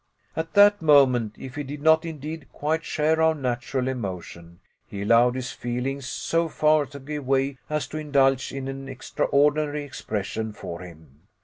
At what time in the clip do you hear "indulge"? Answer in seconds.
7.99-8.51